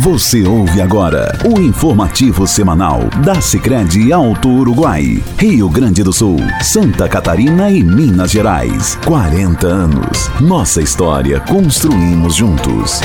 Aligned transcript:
Você 0.00 0.46
ouve 0.46 0.82
agora 0.82 1.38
o 1.46 1.58
informativo 1.58 2.46
semanal 2.46 3.08
da 3.24 3.40
Sicredi 3.40 4.12
Alto 4.12 4.48
Uruguai, 4.48 5.22
Rio 5.38 5.70
Grande 5.70 6.02
do 6.02 6.12
Sul, 6.12 6.36
Santa 6.60 7.08
Catarina 7.08 7.70
e 7.70 7.82
Minas 7.82 8.30
Gerais. 8.30 8.98
40 9.06 9.66
anos. 9.66 10.28
Nossa 10.38 10.82
história 10.82 11.40
construímos 11.40 12.34
juntos. 12.34 13.00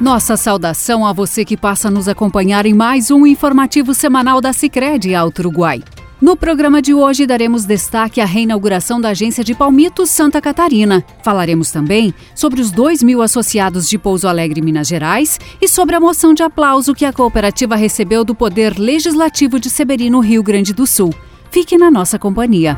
Nossa 0.00 0.36
saudação 0.38 1.04
a 1.06 1.12
você 1.12 1.44
que 1.44 1.58
passa 1.58 1.88
a 1.88 1.90
nos 1.90 2.08
acompanhar 2.08 2.64
em 2.64 2.72
mais 2.72 3.10
um 3.10 3.26
informativo 3.26 3.92
semanal 3.92 4.40
da 4.40 4.54
Sicredi 4.54 5.14
Alto 5.14 5.40
Uruguai. 5.40 5.82
No 6.22 6.36
programa 6.36 6.80
de 6.80 6.94
hoje, 6.94 7.26
daremos 7.26 7.64
destaque 7.64 8.20
à 8.20 8.24
reinauguração 8.24 9.00
da 9.00 9.08
agência 9.08 9.42
de 9.42 9.56
Palmitos 9.56 10.08
Santa 10.08 10.40
Catarina. 10.40 11.04
Falaremos 11.24 11.72
também 11.72 12.14
sobre 12.32 12.60
os 12.60 12.70
2 12.70 13.02
mil 13.02 13.20
associados 13.20 13.88
de 13.88 13.98
Pouso 13.98 14.28
Alegre, 14.28 14.62
Minas 14.62 14.86
Gerais, 14.86 15.40
e 15.60 15.66
sobre 15.66 15.96
a 15.96 16.00
moção 16.00 16.32
de 16.32 16.44
aplauso 16.44 16.94
que 16.94 17.04
a 17.04 17.12
cooperativa 17.12 17.74
recebeu 17.74 18.24
do 18.24 18.36
Poder 18.36 18.78
Legislativo 18.78 19.58
de 19.58 19.68
Severino, 19.68 20.20
Rio 20.20 20.44
Grande 20.44 20.72
do 20.72 20.86
Sul. 20.86 21.12
Fique 21.50 21.76
na 21.76 21.90
nossa 21.90 22.20
companhia. 22.20 22.76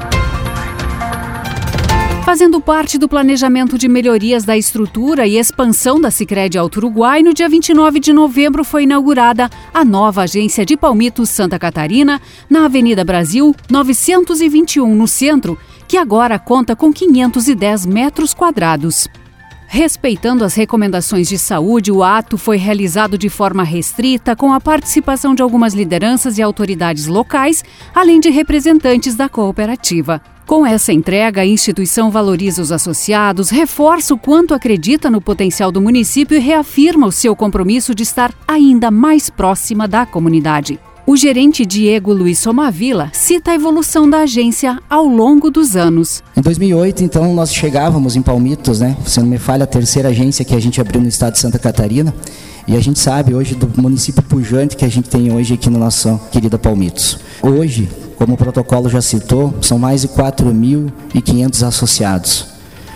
Fazendo 2.25 2.59
parte 2.59 2.97
do 2.97 3.07
planejamento 3.07 3.77
de 3.77 3.87
melhorias 3.87 4.45
da 4.45 4.57
estrutura 4.57 5.27
e 5.27 5.37
expansão 5.37 6.01
da 6.01 6.11
Sicredi 6.11 6.57
Alto 6.57 6.79
Uruguai, 6.79 7.23
no 7.23 7.35
dia 7.35 7.47
29 7.51 8.01
de 8.01 8.15
novembro 8.15 8.65
foi 8.65 8.85
inaugurada 8.85 9.51
a 9.75 9.85
nova 9.85 10.23
agência 10.23 10.65
de 10.65 10.75
Palmitos 10.75 11.29
Santa 11.29 11.59
Catarina, 11.59 12.19
na 12.49 12.65
Avenida 12.65 13.05
Brasil 13.05 13.55
921, 13.71 14.95
no 14.95 15.07
centro, 15.07 15.59
que 15.87 15.99
agora 15.99 16.39
conta 16.39 16.75
com 16.75 16.91
510 16.91 17.85
metros 17.85 18.33
quadrados. 18.33 19.07
Respeitando 19.67 20.45
as 20.45 20.55
recomendações 20.55 21.29
de 21.29 21.37
saúde, 21.37 21.93
o 21.93 22.03
ato 22.03 22.39
foi 22.39 22.57
realizado 22.57 23.19
de 23.19 23.29
forma 23.29 23.63
restrita, 23.63 24.35
com 24.35 24.51
a 24.55 24.61
participação 24.61 25.35
de 25.35 25.43
algumas 25.43 25.75
lideranças 25.75 26.39
e 26.39 26.43
autoridades 26.43 27.07
locais, 27.07 27.63
além 27.95 28.19
de 28.19 28.31
representantes 28.31 29.15
da 29.15 29.29
cooperativa. 29.29 30.23
Com 30.47 30.67
essa 30.67 30.93
entrega, 30.93 31.41
a 31.41 31.47
instituição 31.47 32.11
valoriza 32.11 32.61
os 32.61 32.71
associados, 32.71 33.49
reforça 33.49 34.13
o 34.13 34.19
quanto 34.19 34.53
acredita 34.53 35.11
no 35.11 35.19
potencial 35.19 35.73
do 35.73 35.81
município 35.81 36.37
e 36.37 36.41
reafirma 36.41 37.07
o 37.07 37.13
seu 37.13 37.35
compromisso 37.35 37.95
de 37.95 38.03
estar 38.03 38.31
ainda 38.47 38.91
mais 38.91 39.31
próxima 39.31 39.89
da 39.89 40.05
comunidade. 40.05 40.79
O 41.07 41.17
gerente 41.17 41.65
Diego 41.65 42.13
Luiz 42.13 42.39
Somavila 42.39 43.11
cita 43.13 43.53
a 43.53 43.55
evolução 43.55 44.09
da 44.09 44.21
agência 44.21 44.79
ao 44.89 45.07
longo 45.07 45.51
dos 45.51 45.77
anos. 45.77 46.23
Em 46.37 46.43
2008, 46.43 47.05
então, 47.05 47.35
nós 47.35 47.53
chegávamos 47.53 48.15
em 48.15 48.23
Palmitos, 48.23 48.81
né? 48.81 48.97
Se 49.07 49.21
não 49.21 49.27
me 49.27 49.39
falha, 49.39 49.65
a 49.65 49.67
terceira 49.67 50.11
agência 50.11 50.45
que 50.45 50.55
a 50.55 50.61
gente 50.61 50.81
abriu 50.81 51.01
no 51.01 51.09
estado 51.09 51.35
de 51.35 51.41
Santa 51.41 51.59
Catarina. 51.59 52.15
E 52.67 52.75
a 52.75 52.81
gente 52.81 52.99
sabe 52.99 53.35
hoje 53.35 53.55
do 53.55 53.71
município 53.81 54.23
pujante 54.23 54.77
que 54.77 54.85
a 54.85 54.89
gente 54.89 55.11
tem 55.11 55.31
hoje 55.31 55.55
aqui 55.55 55.69
no 55.69 55.79
nosso 55.79 56.19
querida 56.33 56.59
Palmitos. 56.59 57.19
Hoje, 57.43 57.87
como 58.17 58.35
o 58.35 58.37
protocolo 58.37 58.89
já 58.89 59.03
citou, 59.03 59.55
são 59.61 59.79
mais 59.79 60.03
de 60.03 60.09
4.500 60.09 61.67
associados. 61.67 62.47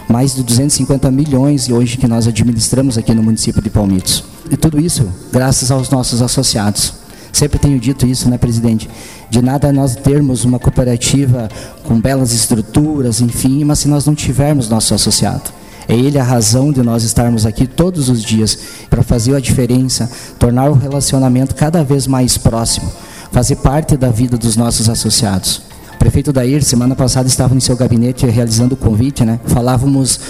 Mais 0.08 0.34
de 0.34 0.42
250 0.42 1.10
milhões 1.10 1.68
hoje 1.68 1.98
que 1.98 2.08
nós 2.08 2.26
administramos 2.26 2.96
aqui 2.96 3.12
no 3.12 3.22
município 3.22 3.60
de 3.60 3.68
Palmitos. 3.68 4.24
E 4.50 4.56
tudo 4.56 4.80
isso 4.80 5.06
graças 5.30 5.70
aos 5.70 5.90
nossos 5.90 6.22
associados. 6.22 6.94
Sempre 7.30 7.58
tenho 7.58 7.78
dito 7.78 8.06
isso, 8.06 8.28
né, 8.28 8.38
presidente? 8.38 8.88
De 9.28 9.42
nada 9.42 9.70
nós 9.70 9.94
termos 9.94 10.44
uma 10.44 10.58
cooperativa 10.58 11.48
com 11.84 12.00
belas 12.00 12.32
estruturas, 12.32 13.20
enfim, 13.20 13.64
mas 13.64 13.80
se 13.80 13.88
nós 13.88 14.06
não 14.06 14.14
tivermos 14.14 14.68
nosso 14.68 14.94
associado. 14.94 15.50
É 15.86 15.94
ele 15.94 16.18
a 16.18 16.24
razão 16.24 16.72
de 16.72 16.82
nós 16.82 17.02
estarmos 17.02 17.44
aqui 17.44 17.66
todos 17.66 18.08
os 18.08 18.22
dias 18.22 18.58
para 18.88 19.02
fazer 19.02 19.34
a 19.34 19.40
diferença, 19.40 20.10
tornar 20.38 20.70
o 20.70 20.74
relacionamento 20.74 21.54
cada 21.54 21.84
vez 21.84 22.06
mais 22.06 22.38
próximo 22.38 22.90
fazer 23.32 23.56
parte 23.56 23.96
da 23.96 24.10
vida 24.10 24.36
dos 24.36 24.56
nossos 24.56 24.88
associados. 24.88 25.62
O 25.94 25.98
prefeito 25.98 26.32
Dair, 26.32 26.62
semana 26.62 26.94
passada, 26.94 27.28
estava 27.28 27.54
em 27.54 27.60
seu 27.60 27.76
gabinete 27.76 28.26
realizando 28.26 28.74
o 28.74 28.76
convite, 28.76 29.24
né? 29.24 29.40
Falávamos 29.46 30.20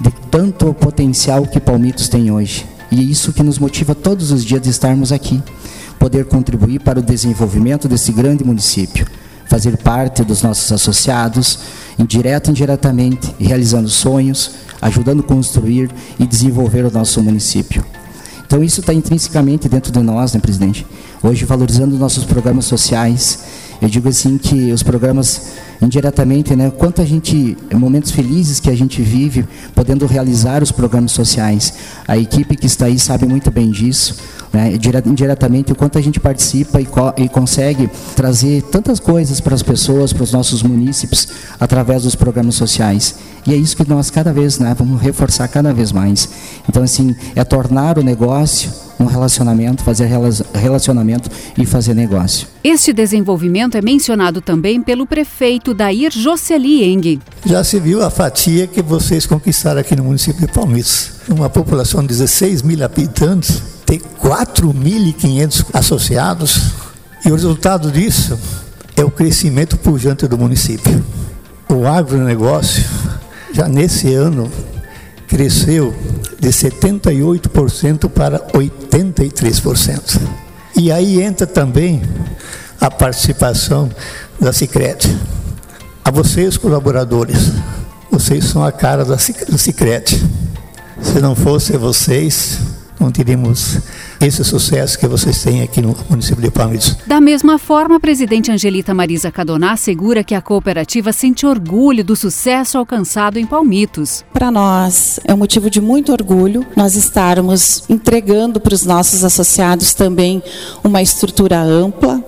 de 0.00 0.10
tanto 0.30 0.72
potencial 0.74 1.46
que 1.46 1.60
Palmitos 1.60 2.08
tem 2.08 2.30
hoje. 2.30 2.66
E 2.90 3.00
é 3.00 3.02
isso 3.02 3.32
que 3.32 3.42
nos 3.42 3.58
motiva 3.58 3.94
todos 3.94 4.30
os 4.30 4.44
dias 4.44 4.62
de 4.62 4.70
estarmos 4.70 5.12
aqui. 5.12 5.42
Poder 5.98 6.24
contribuir 6.24 6.80
para 6.80 7.00
o 7.00 7.02
desenvolvimento 7.02 7.88
desse 7.88 8.12
grande 8.12 8.44
município. 8.44 9.06
Fazer 9.46 9.76
parte 9.78 10.22
dos 10.22 10.42
nossos 10.42 10.70
associados, 10.72 11.58
indireta 11.98 12.48
e 12.48 12.52
indiretamente, 12.52 13.34
realizando 13.38 13.88
sonhos, 13.88 14.52
ajudando 14.80 15.20
a 15.20 15.24
construir 15.24 15.90
e 16.18 16.26
desenvolver 16.26 16.84
o 16.84 16.90
nosso 16.90 17.22
município. 17.22 17.84
Então 18.48 18.64
isso 18.64 18.80
está 18.80 18.94
intrinsecamente 18.94 19.68
dentro 19.68 19.92
de 19.92 19.98
nós, 19.98 20.32
né, 20.32 20.40
presidente? 20.40 20.86
Hoje 21.22 21.44
valorizando 21.44 21.98
nossos 21.98 22.24
programas 22.24 22.64
sociais, 22.64 23.44
eu 23.82 23.90
digo 23.90 24.08
assim 24.08 24.38
que 24.38 24.72
os 24.72 24.82
programas 24.82 25.52
indiretamente, 25.80 26.54
né, 26.56 26.70
quanto 26.70 27.00
a 27.00 27.04
gente 27.04 27.56
momentos 27.72 28.10
felizes 28.10 28.60
que 28.60 28.70
a 28.70 28.76
gente 28.76 29.00
vive 29.00 29.46
podendo 29.74 30.06
realizar 30.06 30.62
os 30.62 30.72
programas 30.72 31.12
sociais. 31.12 31.74
A 32.06 32.18
equipe 32.18 32.56
que 32.56 32.66
está 32.66 32.86
aí 32.86 32.98
sabe 32.98 33.26
muito 33.26 33.50
bem 33.50 33.70
disso, 33.70 34.16
né, 34.52 34.72
indiretamente 35.06 35.72
o 35.72 35.76
quanto 35.76 35.98
a 35.98 36.00
gente 36.00 36.18
participa 36.18 36.80
e, 36.80 36.86
co 36.86 37.12
e 37.16 37.28
consegue 37.28 37.88
trazer 38.16 38.62
tantas 38.62 38.98
coisas 38.98 39.40
para 39.40 39.54
as 39.54 39.62
pessoas, 39.62 40.12
para 40.12 40.24
os 40.24 40.32
nossos 40.32 40.62
munícipes 40.62 41.28
através 41.60 42.02
dos 42.02 42.14
programas 42.14 42.54
sociais. 42.56 43.14
E 43.46 43.52
é 43.52 43.56
isso 43.56 43.76
que 43.76 43.88
nós 43.88 44.10
cada 44.10 44.32
vez, 44.32 44.58
né, 44.58 44.74
vamos 44.76 45.00
reforçar 45.00 45.46
cada 45.48 45.72
vez 45.72 45.92
mais. 45.92 46.28
Então 46.68 46.82
assim, 46.82 47.14
é 47.34 47.44
tornar 47.44 47.98
o 47.98 48.02
negócio 48.02 48.87
um 48.98 49.04
relacionamento, 49.04 49.84
fazer 49.84 50.10
relacionamento 50.54 51.30
e 51.56 51.64
fazer 51.64 51.94
negócio. 51.94 52.48
Este 52.62 52.92
desenvolvimento 52.92 53.76
é 53.76 53.82
mencionado 53.82 54.40
também 54.40 54.82
pelo 54.82 55.06
prefeito 55.06 55.72
Dair 55.72 56.10
Jocely 56.10 56.84
Eng. 56.84 57.20
Já 57.44 57.62
se 57.62 57.78
viu 57.78 58.02
a 58.02 58.10
fatia 58.10 58.66
que 58.66 58.82
vocês 58.82 59.26
conquistaram 59.26 59.80
aqui 59.80 59.94
no 59.94 60.04
município 60.04 60.46
de 60.46 60.52
Palmitos. 60.52 61.12
Uma 61.28 61.48
população 61.48 62.00
de 62.00 62.08
16 62.08 62.62
mil 62.62 62.84
habitantes, 62.84 63.62
tem 63.86 64.00
4.500 64.22 65.66
associados, 65.72 66.72
e 67.24 67.30
o 67.30 67.34
resultado 67.34 67.90
disso 67.90 68.38
é 68.96 69.04
o 69.04 69.10
crescimento 69.10 69.76
pujante 69.76 70.26
do 70.26 70.36
município. 70.36 71.04
O 71.68 71.86
agronegócio, 71.86 72.84
já 73.52 73.68
nesse 73.68 74.12
ano, 74.14 74.50
cresceu 75.28 75.94
de 76.40 76.48
78% 76.48 78.08
para 78.08 78.40
83%. 78.48 80.20
E 80.74 80.90
aí 80.90 81.20
entra 81.22 81.46
também 81.46 82.02
a 82.80 82.90
participação 82.90 83.90
da 84.40 84.52
Sicredi. 84.52 85.14
A 86.04 86.10
vocês, 86.10 86.56
colaboradores, 86.56 87.52
vocês 88.10 88.44
são 88.46 88.64
a 88.64 88.72
cara 88.72 89.04
da 89.04 89.18
Sicredi. 89.18 90.24
Se 91.02 91.20
não 91.20 91.36
fosse 91.36 91.76
vocês, 91.76 92.58
não 93.00 93.10
teríamos 93.10 93.78
esse 94.20 94.44
sucesso 94.44 94.98
que 94.98 95.06
vocês 95.06 95.42
têm 95.42 95.62
aqui 95.62 95.80
no 95.80 95.96
município 96.08 96.42
de 96.42 96.50
Palmitos. 96.50 96.96
Da 97.06 97.20
mesma 97.20 97.58
forma, 97.58 97.96
a 97.96 98.00
presidente 98.00 98.50
Angelita 98.50 98.92
Marisa 98.92 99.30
Cadoná 99.30 99.72
assegura 99.72 100.24
que 100.24 100.34
a 100.34 100.42
cooperativa 100.42 101.12
sente 101.12 101.46
orgulho 101.46 102.04
do 102.04 102.16
sucesso 102.16 102.76
alcançado 102.78 103.38
em 103.38 103.46
Palmitos. 103.46 104.24
Para 104.32 104.50
nós 104.50 105.20
é 105.24 105.32
um 105.32 105.36
motivo 105.36 105.70
de 105.70 105.80
muito 105.80 106.12
orgulho 106.12 106.66
nós 106.76 106.96
estarmos 106.96 107.84
entregando 107.88 108.60
para 108.60 108.74
os 108.74 108.84
nossos 108.84 109.24
associados 109.24 109.94
também 109.94 110.42
uma 110.82 111.00
estrutura 111.00 111.60
ampla, 111.60 112.22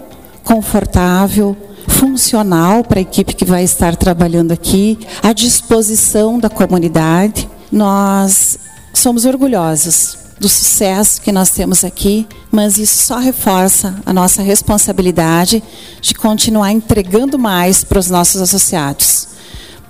confortável, 0.44 1.56
funcional 1.88 2.84
para 2.84 2.98
a 2.98 3.02
equipe 3.02 3.34
que 3.34 3.44
vai 3.44 3.64
estar 3.64 3.96
trabalhando 3.96 4.52
aqui, 4.52 4.98
à 5.22 5.32
disposição 5.32 6.38
da 6.38 6.48
comunidade. 6.48 7.48
Nós 7.72 8.58
somos 8.92 9.24
orgulhosos 9.24 10.19
do 10.40 10.48
sucesso 10.48 11.20
que 11.20 11.30
nós 11.30 11.50
temos 11.50 11.84
aqui, 11.84 12.26
mas 12.50 12.78
isso 12.78 13.06
só 13.06 13.18
reforça 13.18 13.94
a 14.06 14.12
nossa 14.12 14.40
responsabilidade 14.40 15.62
de 16.00 16.14
continuar 16.14 16.72
entregando 16.72 17.38
mais 17.38 17.84
para 17.84 17.98
os 17.98 18.08
nossos 18.08 18.40
associados, 18.40 19.28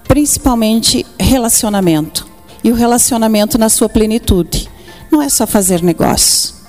principalmente 0.08 1.06
relacionamento. 1.18 2.28
E 2.64 2.70
o 2.70 2.74
relacionamento 2.74 3.56
na 3.56 3.70
sua 3.70 3.88
plenitude. 3.88 4.68
Não 5.10 5.22
é 5.22 5.28
só 5.28 5.46
fazer 5.46 5.82
negócios 5.82 6.60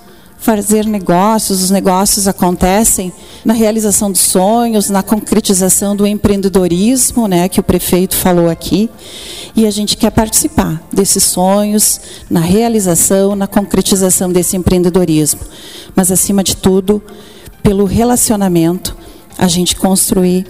fazer 0.41 0.87
negócios, 0.87 1.61
os 1.61 1.69
negócios 1.69 2.27
acontecem 2.27 3.13
na 3.43 3.53
realização 3.53 4.11
dos 4.11 4.21
sonhos, 4.21 4.89
na 4.89 5.01
concretização 5.01 5.95
do 5.95 6.05
empreendedorismo, 6.05 7.27
né, 7.27 7.49
que 7.49 7.59
o 7.59 7.63
prefeito 7.63 8.15
falou 8.15 8.49
aqui, 8.49 8.89
e 9.55 9.65
a 9.65 9.71
gente 9.71 9.97
quer 9.97 10.11
participar 10.11 10.81
desses 10.93 11.23
sonhos, 11.23 11.99
na 12.29 12.39
realização, 12.39 13.35
na 13.35 13.47
concretização 13.47 14.31
desse 14.31 14.55
empreendedorismo. 14.55 15.41
Mas 15.95 16.11
acima 16.11 16.43
de 16.43 16.55
tudo, 16.55 17.01
pelo 17.63 17.85
relacionamento, 17.85 18.95
a 19.37 19.47
gente 19.47 19.75
construir 19.75 20.45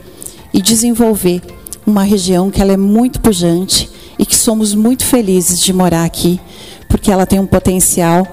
e 0.54 0.62
desenvolver 0.62 1.42
uma 1.86 2.04
região 2.04 2.52
que 2.52 2.62
ela 2.62 2.74
é 2.74 2.78
muito 2.78 3.22
pujante 3.22 3.90
e 4.20 4.26
que 4.26 4.36
somos 4.36 4.76
muito 4.76 5.06
felizes 5.06 5.60
de 5.60 5.74
morar 5.74 6.04
aqui, 6.04 6.40
porque 6.88 7.12
ela 7.12 7.26
tem 7.26 7.40
um 7.40 7.46
potencial 7.46 8.28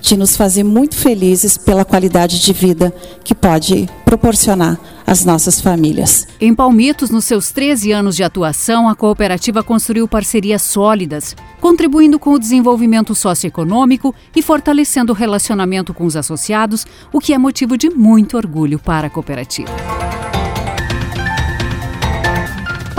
de 0.00 0.16
nos 0.16 0.36
fazer 0.36 0.64
muito 0.64 0.96
felizes 0.96 1.56
pela 1.56 1.84
qualidade 1.84 2.40
de 2.40 2.52
vida 2.52 2.94
que 3.22 3.34
pode 3.34 3.88
proporcionar 4.04 4.78
às 5.06 5.24
nossas 5.24 5.60
famílias. 5.60 6.26
Em 6.40 6.54
Palmitos, 6.54 7.10
nos 7.10 7.24
seus 7.24 7.50
13 7.50 7.92
anos 7.92 8.16
de 8.16 8.22
atuação, 8.22 8.88
a 8.88 8.94
cooperativa 8.94 9.62
construiu 9.62 10.06
parcerias 10.08 10.62
sólidas, 10.62 11.36
contribuindo 11.60 12.18
com 12.18 12.32
o 12.32 12.38
desenvolvimento 12.38 13.14
socioeconômico 13.14 14.14
e 14.34 14.42
fortalecendo 14.42 15.12
o 15.12 15.16
relacionamento 15.16 15.92
com 15.92 16.04
os 16.04 16.16
associados, 16.16 16.86
o 17.12 17.20
que 17.20 17.32
é 17.32 17.38
motivo 17.38 17.76
de 17.76 17.90
muito 17.90 18.36
orgulho 18.36 18.78
para 18.78 19.08
a 19.08 19.10
cooperativa. 19.10 19.70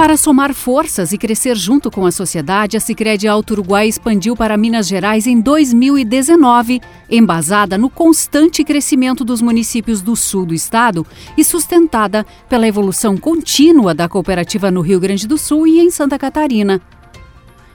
Para 0.02 0.18
somar 0.18 0.52
forças 0.56 1.14
e 1.14 1.18
crescer 1.18 1.56
junto 1.56 1.92
com 1.92 2.08
a 2.08 2.12
sociedade, 2.12 2.76
a 2.76 2.80
Sicredi 2.80 3.28
Alto 3.28 3.52
Uruguai 3.52 3.88
expandiu 3.88 4.36
para 4.36 4.58
Minas 4.58 4.88
Gerais 4.88 5.28
em 5.28 5.40
2019, 5.40 6.82
embasada 7.08 7.78
no 7.78 7.88
constante 7.88 8.64
crescimento 8.64 9.24
dos 9.24 9.44
municípios 9.44 10.02
do 10.02 10.16
sul 10.16 10.44
do 10.44 10.56
estado 10.56 11.06
e 11.38 11.44
sustentada 11.44 12.26
pela 12.50 12.68
evolução 12.68 13.16
contínua 13.16 13.94
da 13.94 14.10
cooperativa 14.10 14.72
no 14.72 14.82
Rio 14.82 15.00
Grande 15.00 15.28
do 15.28 15.38
Sul 15.38 15.68
e 15.68 15.80
em 15.80 15.92
Santa 15.92 16.18
Catarina. 16.18 16.82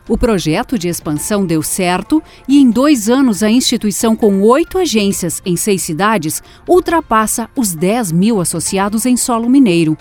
O 0.09 0.19
projeto 0.19 0.77
de 0.77 0.89
expansão 0.89 1.47
deu 1.47 1.63
certo 1.63 2.21
e, 2.49 2.59
em 2.59 2.69
dois 2.69 3.09
anos, 3.09 3.45
a 3.45 3.51
instituição, 3.51 4.17
com 4.17 4.43
oito 4.43 4.79
agências 4.79 5.41
em 5.47 5.55
seis 5.57 5.83
cidades, 5.83 6.43
ultrapassa 6.69 7.49
os 7.55 7.73
10 7.73 8.11
mil 8.11 8.41
associados 8.41 9.07
em 9.07 9.17
solo 9.17 9.49
mineiro. 9.49 9.97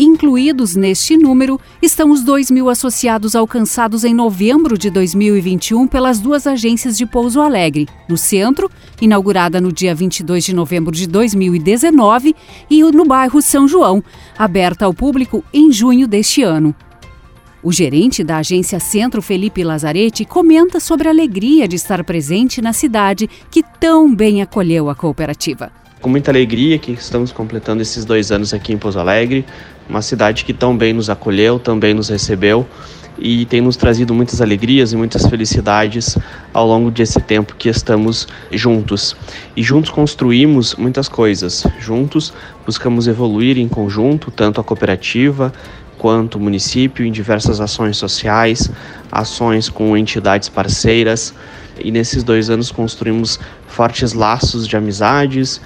Incluídos 0.00 0.76
neste 0.76 1.16
número 1.16 1.60
estão 1.82 2.12
os 2.12 2.22
2 2.22 2.52
mil 2.52 2.70
associados 2.70 3.34
alcançados 3.34 4.04
em 4.04 4.14
novembro 4.14 4.78
de 4.78 4.90
2021 4.90 5.88
pelas 5.88 6.20
duas 6.20 6.46
agências 6.46 6.96
de 6.96 7.04
Pouso 7.04 7.40
Alegre, 7.40 7.88
no 8.08 8.16
centro, 8.16 8.70
inaugurada 9.00 9.60
no 9.60 9.72
dia 9.72 9.96
22 9.96 10.44
de 10.44 10.54
novembro 10.54 10.92
de 10.92 11.08
2019, 11.08 12.36
e 12.70 12.82
no 12.84 13.04
bairro 13.04 13.42
São 13.42 13.66
João, 13.66 14.02
aberta 14.38 14.84
ao 14.84 14.94
público 14.94 15.42
em 15.52 15.72
junho 15.72 16.06
deste 16.06 16.44
ano. 16.44 16.72
O 17.60 17.72
gerente 17.72 18.22
da 18.22 18.36
agência 18.36 18.78
Centro, 18.78 19.20
Felipe 19.20 19.64
Lazarete, 19.64 20.24
comenta 20.24 20.78
sobre 20.78 21.08
a 21.08 21.10
alegria 21.10 21.66
de 21.66 21.74
estar 21.74 22.04
presente 22.04 22.62
na 22.62 22.72
cidade 22.72 23.28
que 23.50 23.64
tão 23.80 24.14
bem 24.14 24.42
acolheu 24.42 24.88
a 24.88 24.94
cooperativa. 24.94 25.72
Com 26.00 26.08
muita 26.08 26.30
alegria 26.30 26.78
que 26.78 26.92
estamos 26.92 27.32
completando 27.32 27.82
esses 27.82 28.04
dois 28.04 28.30
anos 28.30 28.54
aqui 28.54 28.72
em 28.72 28.78
Pouso 28.78 29.00
Alegre, 29.00 29.44
uma 29.88 30.02
cidade 30.02 30.44
que 30.44 30.52
tão 30.52 30.76
bem 30.76 30.92
nos 30.92 31.08
acolheu, 31.08 31.58
também 31.58 31.94
nos 31.94 32.08
recebeu 32.08 32.66
e 33.18 33.44
tem 33.46 33.60
nos 33.60 33.76
trazido 33.76 34.14
muitas 34.14 34.40
alegrias 34.40 34.92
e 34.92 34.96
muitas 34.96 35.26
felicidades 35.26 36.16
ao 36.54 36.66
longo 36.66 36.90
desse 36.90 37.20
tempo 37.20 37.54
que 37.56 37.68
estamos 37.68 38.28
juntos. 38.52 39.16
E 39.56 39.62
juntos 39.62 39.90
construímos 39.90 40.76
muitas 40.76 41.08
coisas. 41.08 41.66
Juntos 41.80 42.32
buscamos 42.64 43.08
evoluir 43.08 43.58
em 43.58 43.68
conjunto, 43.68 44.30
tanto 44.30 44.60
a 44.60 44.64
cooperativa 44.64 45.52
quanto 45.98 46.36
o 46.36 46.40
município, 46.40 47.04
em 47.04 47.10
diversas 47.10 47.60
ações 47.60 47.96
sociais, 47.96 48.70
ações 49.10 49.68
com 49.68 49.96
entidades 49.96 50.48
parceiras. 50.48 51.34
E 51.80 51.90
nesses 51.90 52.22
dois 52.22 52.50
anos 52.50 52.70
construímos 52.70 53.38
fortes 53.78 54.12
laços 54.12 54.66
de 54.66 54.76
amizades, 54.76 55.60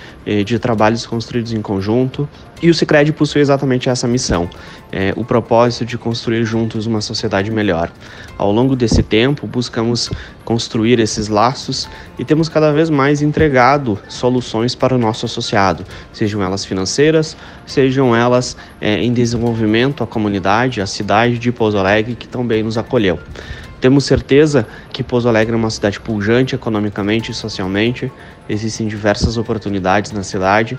de 0.45 0.59
trabalhos 0.59 1.07
construídos 1.07 1.55
em 1.55 1.63
conjunto. 1.63 2.29
E 2.61 2.69
o 2.69 2.75
Cicred 2.75 3.11
possui 3.15 3.41
exatamente 3.41 3.89
essa 3.89 4.07
missão, 4.07 4.51
é, 4.93 5.15
o 5.17 5.25
propósito 5.25 5.87
de 5.87 5.97
construir 5.97 6.45
juntos 6.45 6.85
uma 6.87 7.01
sociedade 7.01 7.51
melhor. 7.51 7.91
Ao 8.37 8.53
longo 8.53 8.77
desse 8.77 9.03
tempo, 9.03 9.47
buscamos 9.47 10.11
construir 10.45 11.01
esses 11.01 11.29
laços 11.29 11.89
e 12.19 12.25
temos 12.25 12.51
cada 12.51 12.71
vez 12.71 12.91
mais 12.91 13.23
entregado 13.23 13.99
soluções 14.09 14.75
para 14.75 14.95
o 14.95 14.99
nosso 14.99 15.25
associado, 15.25 15.83
sejam 16.13 16.43
elas 16.43 16.67
financeiras, 16.67 17.35
sejam 17.67 18.15
elas 18.15 18.59
é, 18.79 19.03
em 19.03 19.13
desenvolvimento 19.13 20.05
à 20.05 20.07
comunidade, 20.07 20.83
à 20.83 20.87
cidade 20.87 21.39
de 21.39 21.51
Pouso 21.51 21.79
Alegre, 21.79 22.15
que 22.15 22.29
também 22.29 22.63
nos 22.63 22.77
acolheu. 22.77 23.19
Temos 23.83 24.05
certeza 24.05 24.65
que 24.93 25.03
Pouso 25.03 25.29
Alegre 25.29 25.55
é 25.55 25.57
uma 25.57 25.69
cidade 25.69 25.99
pujante 25.99 26.55
economicamente 26.55 27.33
e 27.33 27.35
socialmente, 27.35 28.13
existem 28.49 28.87
diversas 28.87 29.37
oportunidades 29.37 30.13
na 30.13 30.23
cidade 30.23 30.79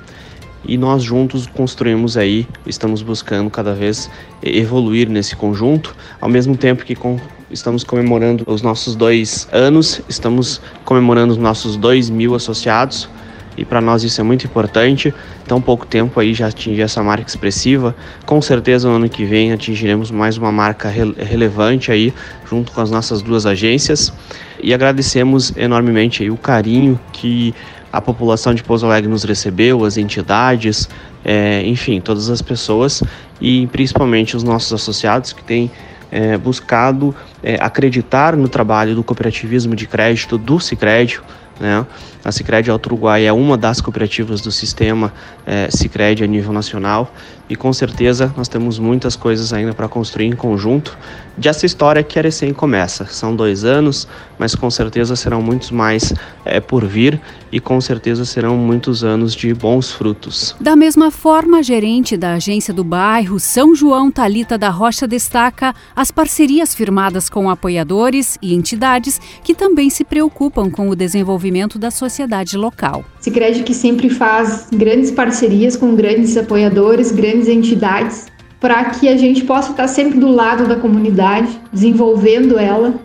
e 0.63 0.77
nós 0.77 1.03
juntos 1.03 1.45
construímos 1.45 2.15
aí, 2.15 2.47
estamos 2.65 3.01
buscando 3.01 3.50
cada 3.50 3.73
vez 3.73 4.09
evoluir 4.41 5.09
nesse 5.09 5.35
conjunto, 5.35 5.94
ao 6.21 6.29
mesmo 6.29 6.55
tempo 6.55 6.85
que 6.85 6.95
com, 6.95 7.19
estamos 7.51 7.83
comemorando 7.83 8.45
os 8.47 8.61
nossos 8.61 8.95
dois 8.95 9.50
anos, 9.51 10.00
estamos 10.07 10.61
comemorando 10.85 11.33
os 11.33 11.38
nossos 11.38 11.75
dois 11.75 12.09
mil 12.09 12.33
associados, 12.35 13.09
e 13.57 13.63
para 13.65 13.81
nós 13.81 14.03
isso 14.03 14.19
é 14.19 14.23
muito 14.23 14.45
importante. 14.45 15.13
Tão 15.47 15.61
pouco 15.61 15.85
tempo 15.85 16.19
aí 16.19 16.33
já 16.33 16.47
atingir 16.47 16.81
essa 16.81 17.03
marca 17.03 17.27
expressiva. 17.27 17.95
Com 18.25 18.41
certeza 18.41 18.89
no 18.89 18.95
ano 18.95 19.09
que 19.09 19.25
vem 19.25 19.51
atingiremos 19.51 20.11
mais 20.11 20.38
uma 20.38 20.51
marca 20.51 20.89
re 20.89 21.13
relevante 21.17 21.91
aí 21.91 22.13
junto 22.50 22.71
com 22.71 22.81
as 22.81 22.89
nossas 22.89 23.21
duas 23.21 23.45
agências 23.45 24.13
e 24.61 24.73
agradecemos 24.73 25.55
enormemente 25.57 26.23
aí 26.23 26.31
o 26.31 26.38
carinho 26.38 27.00
que 27.11 27.53
a 27.91 28.01
população 28.01 28.55
de 28.55 28.63
Pouso 28.63 28.88
Alegre 28.88 29.07
nos 29.07 29.23
recebeu, 29.23 29.85
as 29.85 29.97
entidades, 29.97 30.89
é, 31.23 31.61
enfim, 31.63 32.01
todas 32.01 32.27
as 32.29 32.41
pessoas 32.41 33.03
e 33.39 33.67
principalmente 33.67 34.35
os 34.35 34.41
nossos 34.41 34.73
associados 34.73 35.31
que 35.31 35.44
têm 35.44 35.69
é, 36.09 36.38
buscado 36.38 37.13
é, 37.44 37.55
acreditar 37.59 38.35
no 38.35 38.47
trabalho 38.47 38.95
do 38.95 39.03
cooperativismo 39.03 39.75
de 39.75 39.85
crédito 39.85 40.38
do 40.38 40.59
Sicredi 40.59 41.19
né? 41.59 41.85
A 42.23 42.31
Sicredi 42.31 42.71
Alto 42.71 42.88
Uruguai 42.88 43.25
é 43.25 43.33
uma 43.33 43.57
das 43.57 43.81
cooperativas 43.81 44.41
do 44.41 44.51
sistema 44.51 45.13
é, 45.45 45.69
Sicredi 45.69 46.23
a 46.23 46.27
nível 46.27 46.53
nacional 46.53 47.13
e 47.53 47.55
com 47.55 47.71
certeza 47.71 48.33
nós 48.35 48.47
temos 48.47 48.79
muitas 48.79 49.15
coisas 49.15 49.53
ainda 49.53 49.75
para 49.75 49.88
construir 49.88 50.25
em 50.25 50.35
conjunto 50.35 50.97
de 51.38 51.47
essa 51.47 51.67
história 51.67 52.01
que 52.01 52.17
a 52.17 52.21
recém 52.21 52.51
começa. 52.51 53.05
São 53.05 53.35
dois 53.35 53.63
anos, 53.63 54.07
mas 54.39 54.55
com 54.55 54.69
certeza 54.71 55.15
serão 55.15 55.41
muitos 55.41 55.69
mais 55.69 56.13
é, 56.44 56.59
por 56.59 56.85
vir 56.85 57.19
e 57.51 57.59
com 57.59 57.79
certeza 57.79 58.25
serão 58.25 58.57
muitos 58.57 59.03
anos 59.03 59.35
de 59.35 59.53
bons 59.53 59.91
frutos. 59.91 60.55
Da 60.59 60.75
mesma 60.75 61.11
forma, 61.11 61.59
a 61.59 61.61
gerente 61.61 62.17
da 62.17 62.33
agência 62.33 62.73
do 62.73 62.83
bairro 62.83 63.39
São 63.39 63.75
João 63.75 64.09
Talita 64.09 64.57
da 64.57 64.69
Rocha 64.69 65.07
destaca 65.07 65.75
as 65.95 66.09
parcerias 66.09 66.73
firmadas 66.73 67.29
com 67.29 67.50
apoiadores 67.50 68.38
e 68.41 68.55
entidades 68.55 69.22
que 69.43 69.53
também 69.53 69.91
se 69.91 70.03
preocupam 70.03 70.72
com 70.72 70.89
o 70.89 70.95
desenvolvimento 70.95 71.77
da 71.77 71.91
sociedade 71.91 72.57
local. 72.57 73.05
Sicredi 73.19 73.63
que 73.63 73.74
sempre 73.74 74.10
faz 74.10 74.67
grandes 74.72 75.12
parcerias 75.12 75.77
com 75.77 75.95
grandes 75.95 76.36
apoiadores, 76.36 77.12
grandes 77.12 77.42
entidades, 77.47 78.27
para 78.59 78.85
que 78.85 79.09
a 79.09 79.17
gente 79.17 79.43
possa 79.43 79.71
estar 79.71 79.88
sempre 79.88 80.19
do 80.19 80.29
lado 80.29 80.67
da 80.67 80.75
comunidade, 80.75 81.59
desenvolvendo 81.71 82.57
ela, 82.57 82.95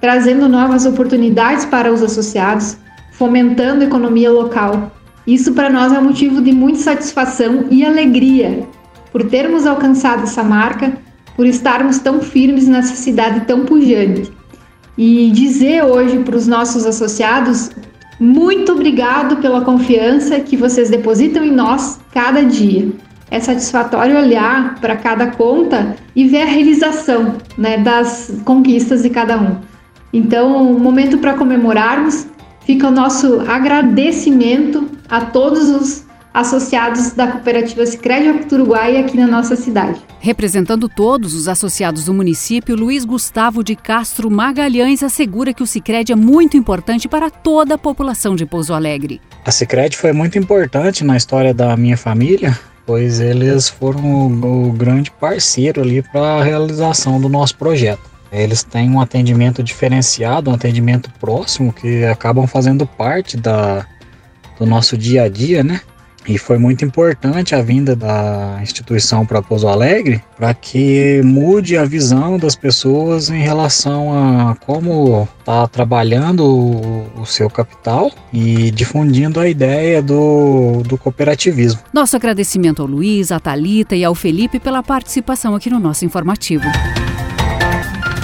trazendo 0.00 0.48
novas 0.48 0.86
oportunidades 0.86 1.64
para 1.64 1.92
os 1.92 2.02
associados, 2.02 2.76
fomentando 3.12 3.82
a 3.82 3.86
economia 3.86 4.30
local. 4.30 4.92
Isso 5.26 5.52
para 5.52 5.70
nós 5.70 5.92
é 5.92 5.98
um 5.98 6.04
motivo 6.04 6.42
de 6.42 6.52
muita 6.52 6.78
satisfação 6.78 7.66
e 7.70 7.84
alegria 7.84 8.66
por 9.12 9.22
termos 9.24 9.64
alcançado 9.66 10.24
essa 10.24 10.42
marca, 10.42 10.98
por 11.36 11.46
estarmos 11.46 11.98
tão 11.98 12.20
firmes 12.20 12.66
nessa 12.66 12.96
cidade 12.96 13.46
tão 13.46 13.64
pujante. 13.64 14.32
E 14.98 15.30
dizer 15.30 15.84
hoje 15.84 16.18
para 16.18 16.36
os 16.36 16.46
nossos 16.46 16.84
associados 16.84 17.70
muito 18.18 18.72
obrigado 18.72 19.36
pela 19.38 19.62
confiança 19.62 20.38
que 20.38 20.56
vocês 20.56 20.88
depositam 20.88 21.44
em 21.44 21.50
nós 21.50 21.98
cada 22.12 22.44
dia. 22.44 22.88
É 23.34 23.40
satisfatório 23.40 24.16
olhar 24.16 24.76
para 24.76 24.94
cada 24.94 25.32
conta 25.32 25.96
e 26.14 26.28
ver 26.28 26.42
a 26.42 26.44
realização 26.44 27.34
né, 27.58 27.78
das 27.78 28.32
conquistas 28.44 29.02
de 29.02 29.10
cada 29.10 29.36
um. 29.36 29.56
Então, 30.12 30.72
o 30.72 30.78
momento 30.78 31.18
para 31.18 31.34
comemorarmos 31.34 32.28
fica 32.64 32.86
o 32.86 32.92
nosso 32.92 33.40
agradecimento 33.40 34.88
a 35.10 35.20
todos 35.20 35.68
os 35.68 36.04
associados 36.32 37.10
da 37.10 37.26
cooperativa 37.26 37.84
Sicredi 37.84 38.54
Uruguai 38.54 38.98
aqui 38.98 39.16
na 39.16 39.26
nossa 39.26 39.56
cidade. 39.56 40.00
Representando 40.20 40.88
todos 40.88 41.34
os 41.34 41.48
associados 41.48 42.04
do 42.04 42.14
município, 42.14 42.76
Luiz 42.76 43.04
Gustavo 43.04 43.64
de 43.64 43.74
Castro 43.74 44.30
Magalhães 44.30 45.02
assegura 45.02 45.52
que 45.52 45.62
o 45.62 45.66
Sicredi 45.66 46.12
é 46.12 46.16
muito 46.16 46.56
importante 46.56 47.08
para 47.08 47.30
toda 47.30 47.74
a 47.74 47.78
população 47.78 48.36
de 48.36 48.46
Pouso 48.46 48.72
Alegre. 48.72 49.20
A 49.44 49.50
Sicredi 49.50 49.96
foi 49.96 50.12
muito 50.12 50.38
importante 50.38 51.02
na 51.02 51.16
história 51.16 51.52
da 51.52 51.76
minha 51.76 51.96
família, 51.96 52.56
pois 52.86 53.20
eles 53.20 53.68
foram 53.68 54.04
o, 54.04 54.68
o 54.68 54.72
grande 54.72 55.10
parceiro 55.10 55.80
ali 55.80 56.02
para 56.02 56.40
a 56.40 56.44
realização 56.44 57.20
do 57.20 57.28
nosso 57.28 57.56
projeto. 57.56 58.14
Eles 58.30 58.62
têm 58.62 58.90
um 58.90 59.00
atendimento 59.00 59.62
diferenciado, 59.62 60.50
um 60.50 60.54
atendimento 60.54 61.10
próximo 61.20 61.72
que 61.72 62.04
acabam 62.04 62.46
fazendo 62.46 62.84
parte 62.84 63.36
da, 63.36 63.86
do 64.58 64.66
nosso 64.66 64.96
dia 64.98 65.22
a 65.22 65.28
dia, 65.28 65.62
né? 65.62 65.80
E 66.26 66.38
foi 66.38 66.58
muito 66.58 66.84
importante 66.84 67.54
a 67.54 67.62
vinda 67.62 67.94
da 67.94 68.58
instituição 68.62 69.26
para 69.26 69.42
Pouso 69.42 69.68
Alegre 69.68 70.22
para 70.36 70.52
que 70.54 71.20
mude 71.22 71.76
a 71.76 71.84
visão 71.84 72.38
das 72.38 72.56
pessoas 72.56 73.30
em 73.30 73.40
relação 73.40 74.12
a 74.12 74.56
como 74.56 75.28
está 75.38 75.66
trabalhando 75.68 76.44
o, 76.44 77.24
seu 77.26 77.48
capital 77.48 78.10
e 78.32 78.70
difundindo 78.70 79.40
a 79.40 79.48
ideia 79.48 80.02
do, 80.02 80.82
do 80.86 80.96
cooperativismo. 80.96 81.80
Nosso 81.92 82.16
agradecimento 82.16 82.82
ao 82.82 82.88
Luiz, 82.88 83.30
à 83.30 83.38
Talita 83.38 83.94
e 83.96 84.04
ao 84.04 84.14
Felipe 84.14 84.58
pela 84.58 84.82
participação 84.82 85.54
aqui 85.54 85.70
no 85.70 85.78
nosso 85.78 86.04
informativo. 86.04 86.64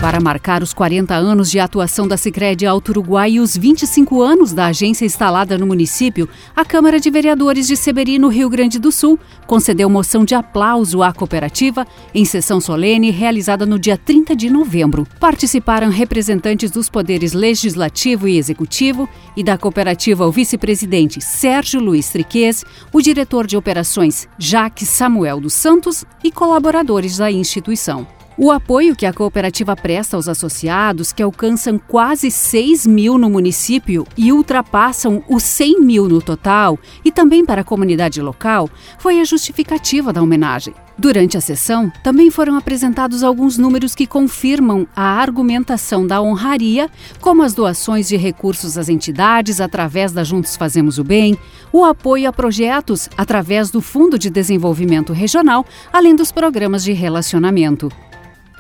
Para 0.01 0.19
marcar 0.19 0.63
os 0.63 0.73
40 0.73 1.15
anos 1.15 1.51
de 1.51 1.61
atuação 1.61 2.09
da 2.09 2.17
Sicredi 2.17 2.65
Alto 2.65 2.89
Uruguai 2.89 3.33
e 3.33 3.41
os 3.41 3.55
25 3.55 4.23
anos 4.23 4.51
da 4.51 4.65
agência 4.65 5.05
instalada 5.05 5.59
no 5.59 5.67
município, 5.67 6.27
a 6.57 6.65
Câmara 6.65 6.99
de 6.99 7.11
Vereadores 7.11 7.67
de 7.67 7.77
Seberi, 7.77 8.19
no 8.19 8.29
Rio 8.29 8.49
Grande 8.49 8.79
do 8.79 8.91
Sul, 8.91 9.19
concedeu 9.47 9.91
moção 9.91 10.25
de 10.25 10.35
aplauso 10.35 11.03
à 11.03 11.13
cooperativa 11.13 11.87
em 12.15 12.25
sessão 12.25 12.63
solene 12.63 13.11
realizada 13.11 13.67
no 13.67 13.79
dia 13.79 13.99
30 13.99 14.35
de 14.35 14.49
novembro. 14.49 15.07
Participaram 15.21 15.91
representantes 15.91 16.71
dos 16.71 16.89
poderes 16.89 17.35
legislativo 17.35 18.27
e 18.27 18.39
executivo 18.39 19.07
e 19.37 19.45
da 19.45 19.59
cooperativa 19.59 20.27
o 20.27 20.33
vice-presidente 20.33 21.21
Sérgio 21.21 21.79
Luiz 21.79 22.09
Triquez, 22.09 22.65
o 22.91 23.03
diretor 23.03 23.47
de 23.47 23.55
operações 23.55 24.27
Jaques 24.39 24.89
Samuel 24.89 25.41
dos 25.41 25.53
Santos 25.53 26.07
e 26.25 26.33
colaboradores 26.33 27.19
da 27.19 27.31
instituição. 27.31 28.07
O 28.43 28.51
apoio 28.51 28.97
que 28.97 29.05
a 29.05 29.13
cooperativa 29.13 29.77
presta 29.77 30.17
aos 30.17 30.27
associados, 30.27 31.13
que 31.13 31.23
alcançam 31.23 31.79
quase 31.79 32.31
6 32.31 32.87
mil 32.87 33.19
no 33.19 33.29
município 33.29 34.07
e 34.17 34.33
ultrapassam 34.33 35.23
os 35.29 35.43
100 35.43 35.83
mil 35.83 36.09
no 36.09 36.23
total, 36.23 36.79
e 37.05 37.13
também 37.13 37.45
para 37.45 37.61
a 37.61 37.65
comunidade 37.65 38.23
local, 38.23 38.71
foi 38.99 39.21
a 39.21 39.25
justificativa 39.27 40.11
da 40.11 40.23
homenagem. 40.23 40.73
Durante 40.97 41.37
a 41.37 41.41
sessão, 41.43 41.93
também 42.03 42.31
foram 42.31 42.57
apresentados 42.57 43.23
alguns 43.23 43.59
números 43.59 43.95
que 43.95 44.07
confirmam 44.07 44.89
a 44.97 45.21
argumentação 45.21 46.07
da 46.07 46.23
honraria, 46.23 46.89
como 47.21 47.43
as 47.43 47.53
doações 47.53 48.09
de 48.09 48.17
recursos 48.17 48.79
às 48.79 48.89
entidades 48.89 49.61
através 49.61 50.13
da 50.13 50.25
Juntos 50.25 50.57
Fazemos 50.57 50.99
o 50.99 51.05
Bem, 51.05 51.37
o 51.71 51.85
apoio 51.85 52.27
a 52.27 52.33
projetos 52.33 53.07
através 53.19 53.71
do 53.71 53.83
Fundo 53.83 54.19
de 54.19 54.31
Desenvolvimento 54.31 55.13
Regional, 55.13 55.67
além 55.93 56.17
dos 56.17 56.33
programas 56.33 56.83
de 56.83 56.93
relacionamento. 56.95 57.93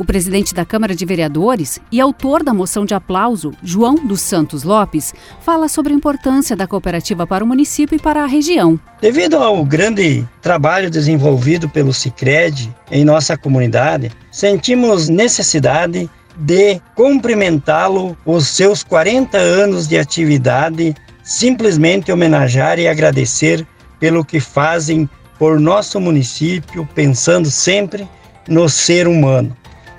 O 0.00 0.04
presidente 0.04 0.54
da 0.54 0.64
Câmara 0.64 0.94
de 0.94 1.04
Vereadores 1.04 1.78
e 1.92 2.00
autor 2.00 2.42
da 2.42 2.54
moção 2.54 2.86
de 2.86 2.94
aplauso, 2.94 3.52
João 3.62 3.96
dos 3.96 4.22
Santos 4.22 4.62
Lopes, 4.62 5.12
fala 5.42 5.68
sobre 5.68 5.92
a 5.92 5.96
importância 5.96 6.56
da 6.56 6.66
cooperativa 6.66 7.26
para 7.26 7.44
o 7.44 7.46
município 7.46 7.96
e 7.96 7.98
para 7.98 8.22
a 8.22 8.26
região. 8.26 8.80
Devido 8.98 9.36
ao 9.36 9.62
grande 9.62 10.26
trabalho 10.40 10.90
desenvolvido 10.90 11.68
pelo 11.68 11.92
Sicredi 11.92 12.74
em 12.90 13.04
nossa 13.04 13.36
comunidade, 13.36 14.10
sentimos 14.32 15.10
necessidade 15.10 16.08
de 16.34 16.80
cumprimentá-lo 16.94 18.16
os 18.24 18.48
seus 18.48 18.82
40 18.82 19.36
anos 19.36 19.86
de 19.86 19.98
atividade, 19.98 20.94
simplesmente 21.22 22.10
homenagear 22.10 22.78
e 22.78 22.88
agradecer 22.88 23.66
pelo 23.98 24.24
que 24.24 24.40
fazem 24.40 25.06
por 25.38 25.60
nosso 25.60 26.00
município, 26.00 26.88
pensando 26.94 27.50
sempre 27.50 28.08
no 28.48 28.66
ser 28.66 29.06
humano. 29.06 29.54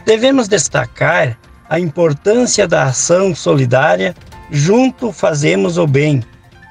Devemos 0.06 0.48
destacar 0.48 1.38
a 1.70 1.80
importância 1.80 2.68
da 2.68 2.84
ação 2.84 3.34
solidária 3.34 4.16
Junto 4.52 5.12
Fazemos 5.14 5.78
o 5.78 5.88
Bem, 5.88 6.22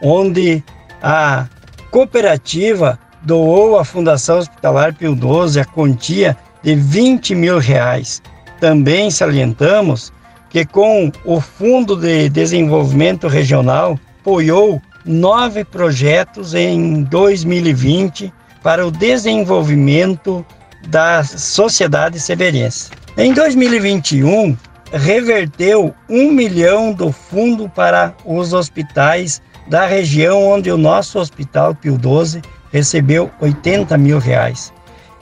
onde 0.02 0.62
a 1.02 1.46
cooperativa 1.90 2.98
doou 3.22 3.78
à 3.78 3.84
Fundação 3.84 4.38
Hospitalar 4.38 4.94
Pio 4.94 5.14
XII 5.14 5.62
a 5.62 5.64
quantia 5.64 6.36
de 6.62 6.74
20 6.74 7.34
mil 7.34 7.58
reais. 7.58 8.20
Também 8.60 9.10
salientamos 9.10 10.12
que 10.50 10.66
com 10.66 11.10
o 11.24 11.40
Fundo 11.40 11.96
de 11.96 12.28
Desenvolvimento 12.28 13.28
Regional 13.28 13.98
apoiou 14.20 14.82
nove 15.06 15.64
projetos 15.64 16.52
em 16.52 17.04
2020 17.04 18.32
para 18.62 18.86
o 18.86 18.90
desenvolvimento 18.90 20.44
da 20.88 21.24
sociedade 21.24 22.20
severense. 22.20 22.90
Em 23.16 23.32
2021, 23.34 24.56
reverteu 24.92 25.94
um 26.08 26.30
milhão 26.30 26.92
do 26.92 27.10
fundo 27.10 27.68
para 27.68 28.14
os 28.24 28.52
hospitais 28.52 29.42
da 29.66 29.84
região 29.84 30.48
onde 30.48 30.70
o 30.70 30.78
nosso 30.78 31.18
Hospital 31.18 31.74
Pio 31.74 31.98
12 31.98 32.40
recebeu 32.72 33.30
80 33.40 33.98
mil 33.98 34.18
reais. 34.18 34.72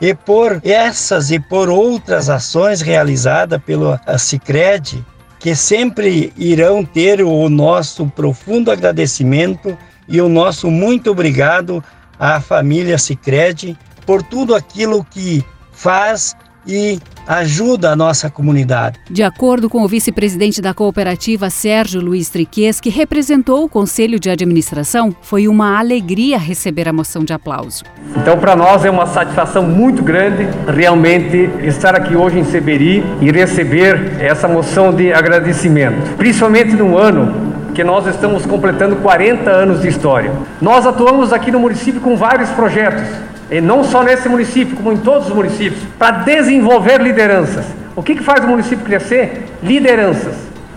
E 0.01 0.15
por 0.15 0.61
essas 0.63 1.31
e 1.31 1.41
por 1.41 1.69
outras 1.69 2.29
ações 2.29 2.83
realizadas 2.83 3.61
pela 3.63 4.01
Cicred, 4.19 5.05
que 5.41 5.57
sempre 5.57 6.33
irão 6.37 6.85
ter 6.85 7.23
o 7.23 7.49
nosso 7.49 8.07
profundo 8.07 8.71
agradecimento 8.71 9.77
e 10.07 10.21
o 10.21 10.29
nosso 10.29 10.71
muito 10.71 11.11
obrigado 11.11 11.83
à 12.19 12.41
família 12.41 12.99
Cicred 12.99 13.77
por 14.07 14.23
tudo 14.23 14.55
aquilo 14.55 15.05
que 15.05 15.45
faz 15.73 16.37
e 16.69 16.99
ajuda 17.27 17.91
a 17.91 17.97
nossa 17.97 18.31
comunidade. 18.31 18.99
De 19.11 19.23
acordo 19.23 19.69
com 19.69 19.83
o 19.83 19.89
vice-presidente 19.89 20.61
da 20.61 20.75
cooperativa, 20.75 21.51
Sérgio 21.51 22.01
Luiz 22.01 22.29
Triques, 22.29 22.81
que 22.81 22.91
representou 22.91 23.65
o 23.65 23.69
Conselho 23.69 24.21
de 24.21 24.31
Administração, 24.31 25.15
foi 25.23 25.49
uma 25.49 25.79
alegria 25.79 26.39
receber 26.39 26.89
a 26.89 26.93
moção 26.93 27.25
de 27.25 27.33
aplauso. 27.33 27.85
Então, 28.17 28.39
para 28.39 28.55
nós 28.55 28.85
é 28.85 28.91
uma 28.91 29.07
satisfação 29.07 29.63
muito 29.63 30.03
grande 30.03 30.47
realmente 30.67 31.51
estar 31.63 31.95
aqui 31.95 32.15
hoje 32.15 32.39
em 32.39 32.45
Seberi 32.45 33.05
e 33.21 33.31
receber 33.31 34.17
essa 34.21 34.47
moção 34.47 34.95
de 34.95 35.13
agradecimento, 35.13 36.17
principalmente 36.17 36.75
no 36.75 36.97
ano 36.97 37.49
que 37.75 37.85
nós 37.85 38.07
estamos 38.07 38.45
completando 38.45 38.97
40 38.97 39.51
anos 39.51 39.83
de 39.83 39.89
história. 39.89 40.33
Nós 40.61 40.85
atuamos 40.87 41.33
aqui 41.33 41.51
no 41.53 41.61
município 41.61 42.01
com 42.01 42.17
vários 42.17 42.51
projetos 42.51 43.07
e 43.51 43.61
não 43.61 43.83
só 43.83 44.03
nesse 44.03 44.29
município, 44.29 44.77
como 44.77 44.93
em 44.93 44.99
todos 44.99 45.29
os 45.29 45.35
municípios, 45.35 45.83
para 45.99 46.19
desenvolver 46.19 47.01
lideranças. 47.01 47.65
O 47.97 48.03
que, 48.03 48.15
que 48.15 48.23
faz 48.23 48.45
o 48.45 48.49
município 48.49 48.85
crescer? 48.85 49.45
Lideranças. 49.63 50.35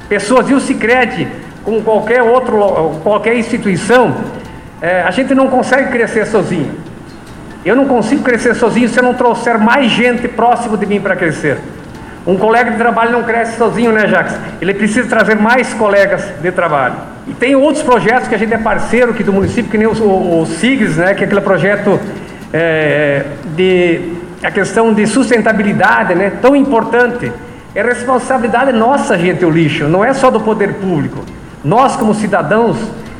Pessoas, 0.07 0.49
e 0.49 0.53
o 0.53 0.59
Cicred, 0.59 1.27
como 1.63 1.81
qualquer 1.81 2.21
outro, 2.21 2.99
qualquer 3.03 3.37
instituição, 3.37 4.15
é, 4.81 5.01
a 5.01 5.11
gente 5.11 5.35
não 5.35 5.47
consegue 5.47 5.91
crescer 5.91 6.25
sozinho. 6.25 6.71
Eu 7.63 7.75
não 7.75 7.85
consigo 7.85 8.23
crescer 8.23 8.55
sozinho 8.55 8.89
se 8.89 8.97
eu 8.97 9.03
não 9.03 9.13
trouxer 9.13 9.59
mais 9.59 9.91
gente 9.91 10.27
próximo 10.27 10.75
de 10.77 10.85
mim 10.85 10.99
para 10.99 11.15
crescer. 11.15 11.57
Um 12.25 12.37
colega 12.37 12.71
de 12.71 12.77
trabalho 12.77 13.11
não 13.11 13.23
cresce 13.23 13.57
sozinho, 13.57 13.91
né, 13.91 14.07
Jacques? 14.07 14.35
Ele 14.59 14.73
precisa 14.73 15.07
trazer 15.07 15.35
mais 15.35 15.73
colegas 15.73 16.23
de 16.41 16.51
trabalho. 16.51 16.95
E 17.27 17.33
tem 17.33 17.55
outros 17.55 17.83
projetos 17.83 18.27
que 18.27 18.35
a 18.35 18.37
gente 18.37 18.53
é 18.53 18.57
parceiro 18.57 19.11
aqui 19.11 19.23
do 19.23 19.33
município, 19.33 19.69
que 19.69 19.77
nem 19.77 19.87
o, 19.87 19.91
o, 19.91 20.41
o 20.41 20.45
SIGS, 20.45 20.97
né, 20.97 21.13
que 21.13 21.23
é 21.23 21.25
aquele 21.25 21.41
projeto 21.41 21.99
é, 22.53 23.25
de 23.55 24.13
a 24.43 24.49
questão 24.49 24.93
de 24.93 25.05
sustentabilidade, 25.05 26.15
né, 26.15 26.31
tão 26.41 26.55
importante. 26.55 27.31
É 27.73 27.81
responsabilidade 27.81 28.73
nossa, 28.73 29.17
gente, 29.17 29.45
o 29.45 29.49
lixo, 29.49 29.87
não 29.87 30.03
é 30.03 30.13
só 30.13 30.29
do 30.29 30.41
poder 30.41 30.73
público. 30.75 31.23
Nós, 31.63 31.95
como 31.95 32.13
cidadãos, 32.13 32.77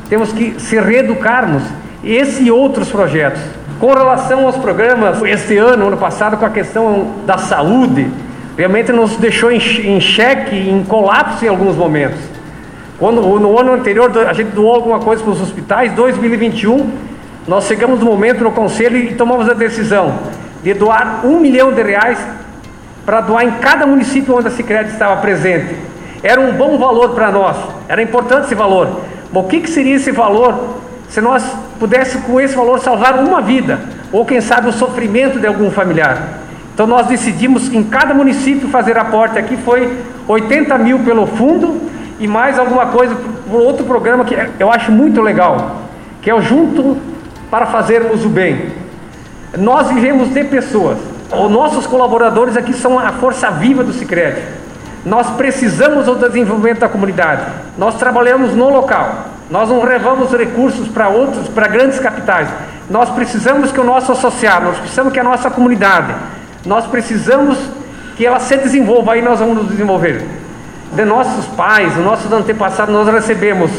temos 0.08 0.32
que 0.32 0.60
se 0.60 0.78
reeducarmos. 0.78 1.62
Esse 2.04 2.42
e 2.42 2.50
outros 2.50 2.90
projetos. 2.90 3.40
Com 3.78 3.94
relação 3.94 4.44
aos 4.46 4.56
programas, 4.56 5.22
este 5.22 5.56
ano, 5.56 5.86
ano 5.86 5.96
passado, 5.96 6.36
com 6.36 6.44
a 6.44 6.50
questão 6.50 7.12
da 7.24 7.38
saúde, 7.38 8.10
realmente 8.58 8.92
nos 8.92 9.16
deixou 9.16 9.50
em, 9.50 9.60
xeque, 10.00 10.56
em 10.56 10.82
colapso 10.84 11.44
em 11.44 11.48
alguns 11.48 11.76
momentos. 11.76 12.18
Quando 12.98 13.20
no 13.20 13.58
ano 13.58 13.72
anterior 13.72 14.10
a 14.28 14.32
gente 14.32 14.50
doou 14.50 14.74
alguma 14.74 14.98
coisa 15.00 15.22
para 15.22 15.32
os 15.32 15.40
hospitais, 15.40 15.92
2021 15.92 16.90
nós 17.46 17.64
chegamos 17.64 17.98
no 17.98 18.06
momento 18.06 18.44
no 18.44 18.52
conselho 18.52 18.96
e 18.96 19.14
tomamos 19.14 19.48
a 19.48 19.54
decisão 19.54 20.14
de 20.62 20.72
doar 20.74 21.26
um 21.26 21.40
milhão 21.40 21.72
de 21.72 21.82
reais 21.82 22.18
para 23.04 23.20
doar 23.20 23.44
em 23.44 23.50
cada 23.52 23.84
município 23.84 24.36
onde 24.36 24.46
a 24.46 24.50
Sicredi 24.50 24.90
estava 24.90 25.20
presente. 25.20 25.74
Era 26.22 26.40
um 26.40 26.52
bom 26.52 26.78
valor 26.78 27.10
para 27.10 27.32
nós, 27.32 27.56
era 27.88 28.00
importante 28.00 28.46
esse 28.46 28.54
valor. 28.54 29.00
Mas 29.32 29.44
o 29.44 29.48
que, 29.48 29.60
que 29.60 29.70
seria 29.70 29.96
esse 29.96 30.12
valor 30.12 30.78
se 31.08 31.20
nós 31.20 31.44
pudéssemos 31.80 32.26
com 32.26 32.40
esse 32.40 32.54
valor 32.54 32.78
salvar 32.78 33.18
uma 33.18 33.40
vida, 33.40 33.80
ou 34.12 34.24
quem 34.24 34.40
sabe 34.40 34.68
o 34.68 34.72
sofrimento 34.72 35.40
de 35.40 35.46
algum 35.46 35.70
familiar? 35.70 36.38
Então 36.72 36.86
nós 36.86 37.08
decidimos 37.08 37.72
em 37.72 37.82
cada 37.82 38.14
município 38.14 38.68
fazer 38.68 38.96
aporte. 38.96 39.38
Aqui 39.38 39.56
foi 39.56 39.98
80 40.28 40.78
mil 40.78 41.00
pelo 41.00 41.26
fundo 41.26 41.90
e 42.20 42.28
mais 42.28 42.56
alguma 42.56 42.86
coisa 42.86 43.16
por 43.50 43.60
outro 43.60 43.84
programa 43.84 44.24
que 44.24 44.36
eu 44.60 44.70
acho 44.70 44.92
muito 44.92 45.20
legal, 45.20 45.82
que 46.22 46.30
é 46.30 46.34
o 46.34 46.40
Junto 46.40 47.11
para 47.52 47.66
fazermos 47.66 48.24
o 48.24 48.30
bem. 48.30 48.72
Nós 49.58 49.88
vivemos 49.88 50.32
de 50.32 50.42
pessoas. 50.44 50.96
Os 51.30 51.50
nossos 51.50 51.86
colaboradores 51.86 52.56
aqui 52.56 52.72
são 52.72 52.98
a 52.98 53.12
força 53.12 53.50
viva 53.50 53.84
do 53.84 53.92
Sicredi. 53.92 54.40
Nós 55.04 55.28
precisamos 55.32 56.06
do 56.06 56.14
desenvolvimento 56.14 56.78
da 56.78 56.88
comunidade. 56.88 57.42
Nós 57.76 57.96
trabalhamos 57.96 58.54
no 58.54 58.70
local. 58.70 59.26
Nós 59.50 59.68
não 59.68 59.84
levamos 59.84 60.32
recursos 60.32 60.88
para 60.88 61.10
outros, 61.10 61.46
para 61.48 61.68
grandes 61.68 62.00
capitais. 62.00 62.48
nós 62.88 63.10
precisamos 63.10 63.70
que 63.70 63.78
o 63.78 63.84
nosso 63.84 64.12
associado, 64.12 64.64
nós 64.64 64.78
precisamos 64.78 65.12
que 65.12 65.20
a 65.20 65.24
nossa 65.24 65.50
comunidade, 65.50 66.14
nós 66.64 66.86
precisamos 66.86 67.58
que 68.16 68.24
ela 68.24 68.40
se 68.40 68.56
desenvolva, 68.56 69.12
aí 69.12 69.20
nós 69.20 69.40
vamos 69.40 69.58
nos 69.58 69.68
desenvolver. 69.68 70.26
De 70.92 71.04
nossos 71.04 71.44
pais, 71.48 71.92
dos 71.92 72.04
nossos 72.04 72.32
antepassados, 72.32 72.94
nós 72.94 73.06
recebemos 73.12 73.70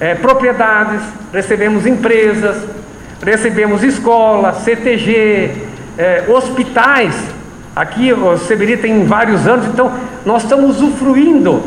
é, 0.00 0.14
propriedades, 0.14 1.02
recebemos 1.30 1.86
empresas, 1.86 2.56
recebemos 3.22 3.82
escolas, 3.82 4.58
CTG, 4.58 5.50
é, 5.98 6.24
hospitais. 6.28 7.14
Aqui 7.74 8.12
o 8.12 8.38
Seberi 8.38 8.76
tem 8.76 9.04
vários 9.04 9.46
anos, 9.46 9.66
então 9.66 9.92
nós 10.24 10.42
estamos 10.42 10.80
usufruindo 10.80 11.62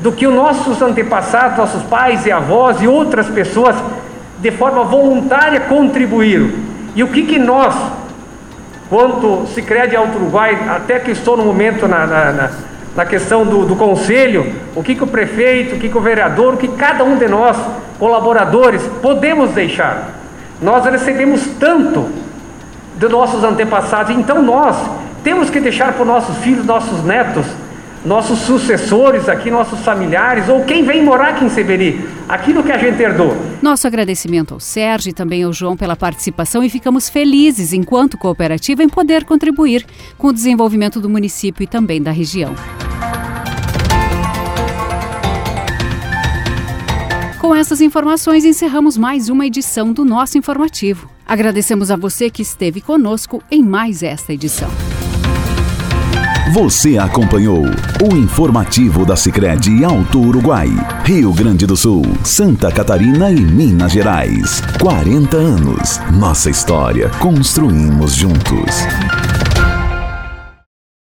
do 0.00 0.12
que 0.12 0.26
os 0.26 0.34
nossos 0.34 0.80
antepassados, 0.80 1.58
nossos 1.58 1.82
pais 1.84 2.26
e 2.26 2.32
avós 2.32 2.80
e 2.80 2.88
outras 2.88 3.28
pessoas 3.28 3.76
de 4.38 4.50
forma 4.50 4.84
voluntária 4.84 5.60
contribuíram. 5.60 6.50
E 6.94 7.02
o 7.02 7.08
que, 7.08 7.22
que 7.24 7.38
nós, 7.38 7.74
quanto 8.88 9.46
Sicredi 9.48 9.96
Alto 9.96 10.16
Uruguai, 10.16 10.58
até 10.68 10.98
que 10.98 11.10
estou 11.10 11.36
no 11.36 11.44
momento 11.44 11.88
na, 11.88 12.06
na, 12.06 12.32
na, 12.32 12.50
na 12.96 13.04
questão 13.04 13.44
do, 13.44 13.66
do, 13.66 13.76
conselho, 13.76 14.54
o 14.74 14.82
que, 14.82 14.94
que 14.94 15.04
o 15.04 15.06
prefeito, 15.06 15.76
o 15.76 15.78
que, 15.78 15.88
que 15.88 15.98
o 15.98 16.00
vereador, 16.00 16.54
o 16.54 16.56
que 16.56 16.68
cada 16.68 17.04
um 17.04 17.16
de 17.16 17.28
nós, 17.28 17.56
colaboradores, 17.98 18.82
podemos 19.02 19.50
deixar. 19.50 20.10
Nós 20.60 20.84
recebemos 20.86 21.42
tanto 21.58 22.08
de 22.98 23.08
nossos 23.08 23.44
antepassados, 23.44 24.16
então 24.16 24.42
nós 24.42 24.76
temos 25.22 25.50
que 25.50 25.60
deixar 25.60 25.92
para 25.92 26.02
os 26.02 26.08
nossos 26.08 26.36
filhos, 26.38 26.64
nossos 26.64 27.04
netos, 27.04 27.44
nossos 28.04 28.38
sucessores 28.38 29.28
aqui, 29.28 29.50
nossos 29.50 29.80
familiares, 29.80 30.48
ou 30.48 30.64
quem 30.64 30.84
vem 30.84 31.02
morar 31.02 31.30
aqui 31.30 31.44
em 31.44 31.48
Seberi, 31.48 32.08
aquilo 32.28 32.62
que 32.62 32.70
a 32.70 32.78
gente 32.78 33.02
herdou. 33.02 33.36
Nosso 33.60 33.86
agradecimento 33.86 34.54
ao 34.54 34.60
Sérgio 34.60 35.10
e 35.10 35.12
também 35.12 35.42
ao 35.42 35.52
João 35.52 35.76
pela 35.76 35.96
participação 35.96 36.62
e 36.62 36.70
ficamos 36.70 37.08
felizes, 37.08 37.72
enquanto 37.72 38.16
cooperativa, 38.16 38.82
em 38.82 38.88
poder 38.88 39.24
contribuir 39.24 39.84
com 40.16 40.28
o 40.28 40.32
desenvolvimento 40.32 41.00
do 41.00 41.08
município 41.08 41.64
e 41.64 41.66
também 41.66 42.00
da 42.00 42.12
região. 42.12 42.54
Com 47.46 47.54
essas 47.54 47.80
informações, 47.80 48.44
encerramos 48.44 48.96
mais 48.96 49.28
uma 49.28 49.46
edição 49.46 49.92
do 49.92 50.04
nosso 50.04 50.36
informativo. 50.36 51.08
Agradecemos 51.24 51.92
a 51.92 51.96
você 51.96 52.28
que 52.28 52.42
esteve 52.42 52.80
conosco 52.80 53.40
em 53.48 53.62
mais 53.62 54.02
esta 54.02 54.32
edição. 54.32 54.68
Você 56.52 56.98
acompanhou 56.98 57.62
o 58.02 58.16
informativo 58.16 59.06
da 59.06 59.14
Sicredi 59.14 59.84
Alto 59.84 60.18
Uruguai, 60.18 60.68
Rio 61.04 61.32
Grande 61.32 61.68
do 61.68 61.76
Sul, 61.76 62.02
Santa 62.24 62.72
Catarina 62.72 63.30
e 63.30 63.40
Minas 63.40 63.92
Gerais. 63.92 64.60
40 64.80 65.36
anos. 65.36 66.00
Nossa 66.18 66.50
história 66.50 67.08
construímos 67.20 68.12
juntos. 68.12 68.74